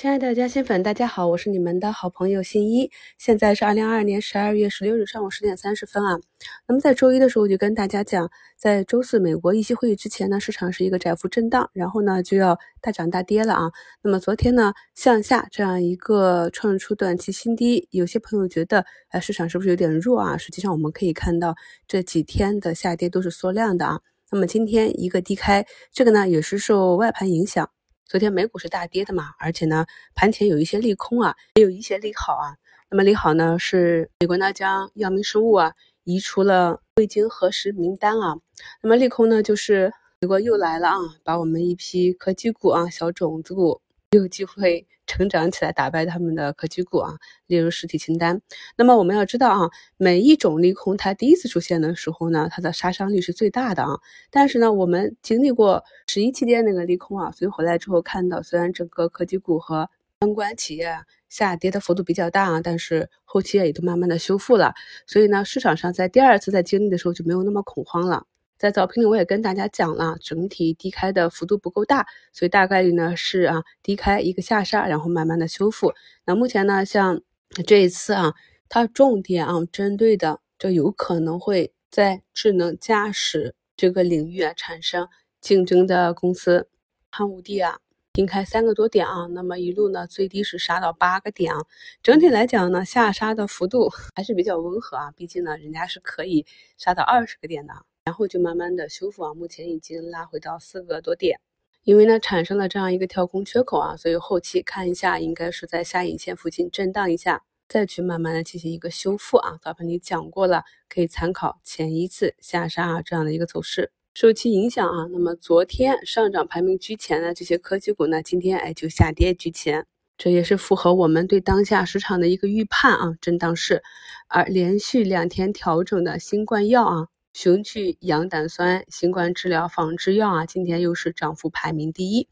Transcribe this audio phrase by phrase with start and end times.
[0.00, 2.90] 亲爱的嘉兴粉，大家好，我是你们的好朋友新一。
[3.18, 6.18] 现在是二零二二年十二月十六日上午十点三十分啊。
[6.66, 13.70] 那么在周一的时候，我就跟大家讲，在周四美国议息会议之前呢，市场是一个窄幅震荡，然后呢就要大涨大跌了啊。
[14.00, 20.34] 那么昨天呢向下这样一个创出短期新低，有些朋友觉得，哎，市场是不是有点弱啊？
[20.38, 21.54] 实际上我们可以看到
[21.86, 24.00] 这几天的下跌都是缩量的啊。
[24.32, 27.68] 那么今天一个低开，这个呢也是受外盘影响。
[28.10, 29.86] 昨天美股是大跌的嘛，而且呢，
[30.16, 32.56] 盘前有一些利空啊，也有一些利好啊。
[32.90, 38.36] 那么利好呢是美国呢将药明生物啊移除了未经核实名单啊。
[38.82, 43.80] 那么利空呢就是美国又来了啊，把我们一批科技股啊小种子股。
[44.16, 47.14] 有机会成长起来，打败他们的科技股啊，
[47.46, 48.40] 例如实体清单。
[48.76, 54.00] 那么我们要知道啊，每一种利空它第一次出现的时候呢，它的杀伤力是最大的啊。
[54.28, 59.88] 但是呢，我们经历过十一期间那个利空啊，所以回来之后看到，虽然整个科技股和
[60.20, 60.92] 相关企业
[61.28, 64.74] 下跌的幅度比较大啊，但是后期也都慢慢的修复了。
[65.06, 68.26] 所以呢，市场上在第二次在经历的时候就没有那么恐慌了。
[68.60, 75.94] 在早评里我也跟大家讲了，整体低开的幅度不够大，所以大概率呢是啊低开一个下杀，然后慢慢的修复。
[76.26, 77.22] 那目前呢，像
[77.66, 78.34] 这一次啊，
[78.68, 85.08] 它重点啊针对的，这有可能会在智能驾驶这个领域啊产生
[85.40, 86.68] 竞争的公司，
[87.10, 87.78] 汉武帝啊
[88.12, 91.60] 低开三个多点啊，那么一路呢最低是杀到八个点啊，
[92.02, 96.44] 整体来讲呢下杀的幅度还是比较温和啊，毕竟呢人家是可以
[96.76, 97.72] 杀到二十个点的。
[98.04, 101.38] 然后就慢慢的修复啊，目前已经拉回到四个多点，
[101.84, 109.58] 因为呢产生了这样一个跳空缺口啊，所以后期看一下，应该是在下影线附近震荡一下，再去慢慢的进行一个修复啊。
[109.62, 113.92] 早盘里讲过了，可以参考前一次下杀啊这样的一个走势。
[114.14, 119.86] 受其影响啊，那么昨天上涨排名居前的这些科技股呢，今天哎就下跌居前，
[120.18, 123.82] 这也是符合我们对当下市场的一个预判啊，震荡市。
[124.26, 127.06] 而连续两天调整的新冠药啊。
[127.32, 132.28] 雄去氧胆酸新冠治疗仿制药啊，今天又是涨幅排名第一，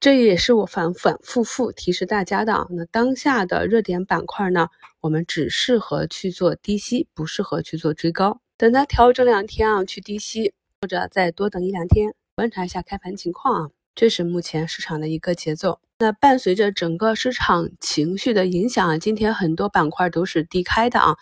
[0.00, 2.66] 这也是我反反复复提示大家的啊。
[2.70, 4.68] 那当下的热点板块呢，
[5.00, 8.40] 我们只适合去做低吸，不适合去做追高。
[8.56, 13.70] 等它调整两天啊，去低吸，或者再多等一两天，观察一下开盘情况啊。
[13.94, 15.80] 这是目前市场的一个节奏。
[15.98, 21.16] 那伴随着整个市场情绪的影响，今天很多板块都是低开的啊。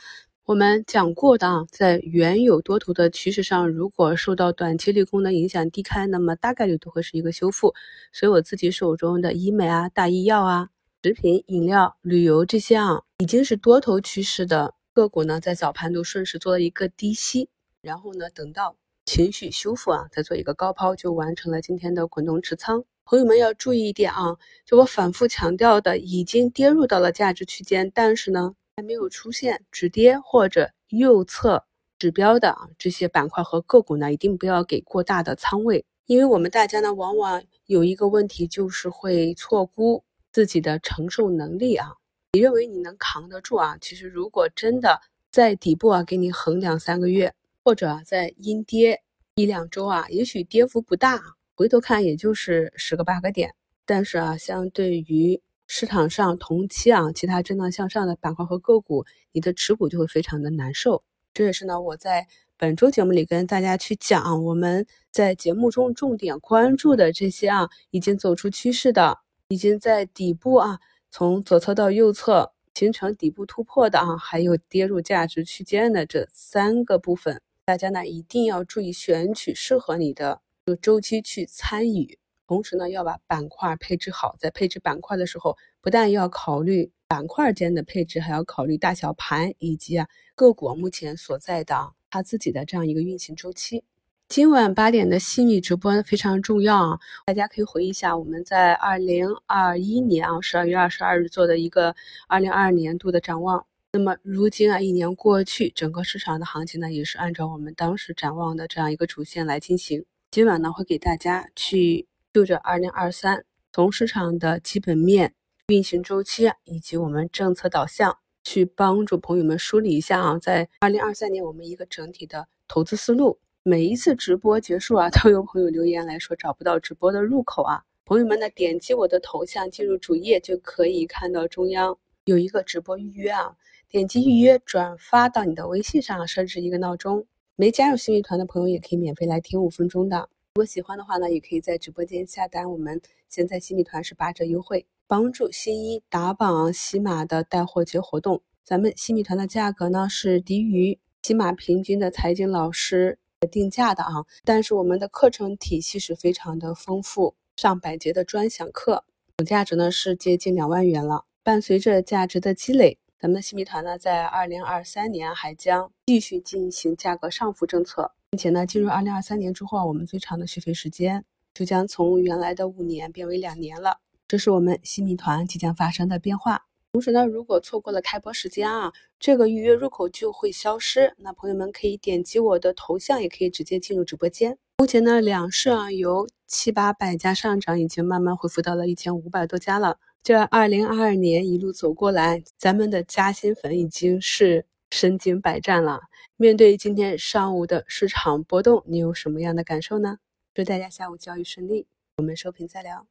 [0.47, 7.75] 我们讲过的啊，在原有多头的趋势上，如果受到短期利空的影响低开，那么大概率都会是一个修复。
[8.13, 10.69] 所以我自己手中的医美啊、大医药啊、
[11.03, 17.49] 食品饮料、旅游这些啊，已经是多头趋势的个股呢，在早盘都顺势做了一个低吸，
[17.83, 22.85] 然后呢，等到情绪修复啊，再做一个高抛，就完成了今天的滚动持仓。
[23.05, 28.55] 朋友们要注意一点啊，就我反复强调的，已经跌入到了价值区间，但是呢。
[28.79, 31.65] 还没有出现止跌或者右侧
[31.99, 41.95] 指标的啊，这些板块和个股呢，一定不要给过大的仓位，因为我们大家呢，往往有一个问题，就是会错估自己的承受能力啊。
[42.35, 43.79] 你认为你能扛得住啊？
[43.81, 45.01] 其实如果真的
[45.31, 47.33] 在底部啊，给你横两三个月，
[47.65, 49.01] 或者在阴跌
[49.37, 51.23] 一两周啊，也许跌幅不大，
[51.55, 53.55] 回头看也就是十个八个点，
[53.87, 61.03] 但是啊，相对于市场上同期啊，其他震荡向上的板块和个股，你的持股就会非常的难受。
[61.35, 69.19] 这也是呢，我在本周节目里跟大家去讲，我们在节目中重点关注的这些啊，已经走出趋势的，
[69.49, 70.79] 已经在底部啊，
[71.11, 80.41] 从左侧到右侧形成底部突破的啊，还有跌入价值区间的这三个部分，大家呢一定要注意选取适合你的
[80.81, 82.19] 周期去参与。
[82.47, 84.37] 同时呢，要把板块配置好。
[84.39, 93.83] 在配置板块的时候，不但要考虑板块间的配置，还要考虑大小盘以及啊个股目前所在的它自己的这样一个运行周期。
[94.29, 101.95] 今晚八点的细米直播非常重要啊，大家可以回忆一下我们在二零二一年啊十二月二十二日做的一个
[102.27, 103.65] 二零二二年度的展望。
[103.93, 110.05] 那么如今啊一年过去，整个市场的行情呢也是按照我们当时展望的这样一个主线来进行。
[110.31, 112.07] 今晚呢会给大家去。
[112.37, 115.33] 就着二零二三，从市场的基本面、
[115.69, 123.39] 运行周期以及我们政策导向，去帮助朋友们梳理一下啊，在二零二三年我们一个整体的投资思路。
[123.63, 127.83] 每一次直播结束啊，都有朋友留言来说找不到直播的入口啊。
[128.05, 131.97] 朋友们呢，点击我的头像进入主页就可以看到中央
[132.27, 133.57] 有一个直播预约啊，
[133.89, 137.27] 点击预约转发到你的微信上，设置一个闹钟。
[137.59, 140.29] 没加入新米团的朋友也可以免费来听五分钟的。
[140.57, 142.73] 如果喜欢的话呢，也可以在直播间下单。
[142.73, 142.99] 我们
[143.29, 144.87] 现在新米团是八折优惠。
[145.07, 148.41] 帮助新一打榜喜马的带货节活动。
[148.65, 153.19] 咱们新米团的价格呢是低于喜马平均的财经老师
[153.51, 159.05] 定价的啊，但是我们的课程体系是非常的丰富，上百节的专享课，
[159.37, 161.27] 总价值呢是接近两万元了。
[161.43, 162.99] 伴随着价值的积累。
[163.19, 171.25] 咱们的新米团呢，在二零二三年还将继续进行价格上浮政策，并且呢，进入二零二三年之后，我们最长的续费时间
[171.55, 173.97] 就将从原来的五年变为两年了。
[174.29, 176.67] 这是我们新米团即将发生的变化。
[176.93, 181.15] 同时呢，如果错过了开播时间啊，这个预约入口就会消失。
[181.17, 184.59] 那朋友们可以点击我的头像，也可以直接进入直播间。
[184.77, 189.97] 目前呢，两市啊由七八百家上涨，已经慢慢恢复到了一千五百多家了。
[190.23, 196.01] 这二零二二年一路走过来，咱们的嘉兴粉已经是身经百战了。
[196.37, 200.19] 面对今天上午的市场波动，你有什么样的感受呢？
[200.55, 201.87] 祝大家下午交易顺利，
[202.17, 203.07] 我们收评再聊。